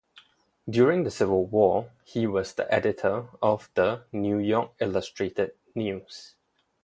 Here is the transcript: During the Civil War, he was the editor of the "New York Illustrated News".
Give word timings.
During 0.67 1.03
the 1.03 1.11
Civil 1.11 1.45
War, 1.45 1.91
he 2.03 2.25
was 2.25 2.55
the 2.55 2.65
editor 2.73 3.27
of 3.39 3.69
the 3.75 4.01
"New 4.11 4.39
York 4.39 4.71
Illustrated 4.79 5.51
News". 5.75 6.33